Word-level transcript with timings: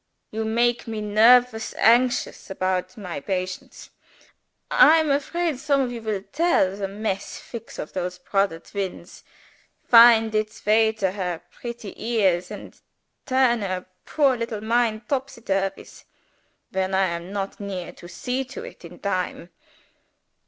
You 0.31 0.45
make 0.45 0.87
me 0.87 0.99
nervous 0.99 1.75
anxious 1.75 2.49
about 2.49 2.97
my 2.97 3.19
patients. 3.19 3.91
I 4.71 4.97
am 4.97 5.11
afraid 5.11 5.59
some 5.59 5.79
of 5.81 5.91
you 5.91 6.01
will 6.01 6.23
let 6.39 6.77
the 6.79 6.87
mess 6.87 7.37
fix 7.37 7.77
of 7.77 7.93
those 7.93 8.17
brodder 8.17 8.57
twins 8.57 9.23
find 9.87 10.33
its 10.33 10.65
way 10.65 10.91
to 10.93 11.11
her 11.11 11.43
pretty 11.51 11.93
ears, 12.03 12.49
and 12.49 12.81
turn 13.27 13.61
her 13.61 13.85
poor 14.03 14.35
little 14.35 14.61
mind 14.61 15.07
topsy 15.07 15.41
turvies 15.41 16.05
when 16.71 16.95
I 16.95 17.05
am 17.05 17.31
not 17.31 17.59
near 17.59 17.91
to 17.91 18.07
see 18.07 18.43
to 18.45 18.63
it 18.63 18.83
in 18.83 18.97
time. 18.97 19.51